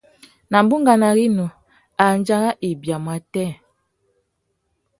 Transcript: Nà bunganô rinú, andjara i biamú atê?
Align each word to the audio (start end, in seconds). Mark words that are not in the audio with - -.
Nà 0.51 0.57
bunganô 0.67 1.09
rinú, 1.17 1.45
andjara 2.07 2.51
i 2.67 2.69
biamú 2.81 3.09
atê? 3.17 3.45